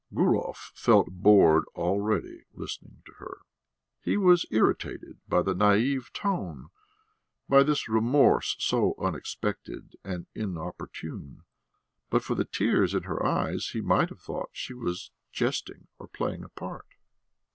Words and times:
Gurov 0.11 0.71
felt 0.73 1.11
bored 1.11 1.65
already, 1.75 2.45
listening 2.55 3.03
to 3.05 3.11
her. 3.19 3.41
He 4.01 4.17
was 4.17 4.47
irritated 4.49 5.19
by 5.27 5.43
the 5.43 5.53
naïve 5.53 6.11
tone, 6.11 6.69
by 7.47 7.61
this 7.61 7.87
remorse, 7.87 8.55
so 8.57 8.95
unexpected 8.97 9.95
and 10.03 10.25
inopportune; 10.33 11.43
but 12.09 12.23
for 12.23 12.33
the 12.33 12.45
tears 12.45 12.95
in 12.95 13.03
her 13.03 13.23
eyes, 13.23 13.67
he 13.73 13.81
might 13.81 14.09
have 14.09 14.21
thought 14.21 14.49
she 14.53 14.73
was 14.73 15.11
jesting 15.31 15.85
or 15.99 16.07
playing 16.07 16.43
a 16.43 16.49
part. 16.49 16.87